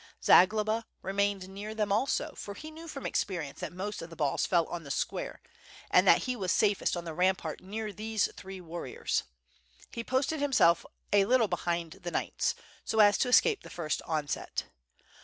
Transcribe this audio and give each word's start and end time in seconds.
Zagloba 0.23 0.87
remained 1.03 1.47
near 1.47 1.75
them 1.75 1.91
also, 1.91 2.33
for 2.35 2.55
he 2.55 2.71
knew 2.71 2.87
from 2.87 3.05
experience 3.05 3.59
that 3.59 3.71
most 3.71 4.01
of 4.01 4.09
the 4.09 4.15
balls 4.15 4.47
fell 4.47 4.65
on 4.65 4.83
the 4.83 4.89
square, 4.89 5.43
and 5.91 6.07
that 6.07 6.23
he 6.23 6.35
was 6.35 6.51
safest 6.51 6.97
on 6.97 7.05
the 7.05 7.13
rampart 7.13 7.61
near 7.61 7.93
these 7.93 8.27
three 8.35 8.59
war 8.59 8.85
riors. 8.85 9.21
He 9.91 10.03
posted 10.03 10.39
himself 10.39 10.87
a 11.13 11.25
little 11.25 11.47
behind 11.47 11.99
the 12.01 12.09
knights, 12.09 12.55
so 12.83 12.99
as 12.99 13.15
to 13.19 13.27
escape 13.29 13.61
the 13.61 13.69
first 13.69 14.01
onset. 14.07 14.63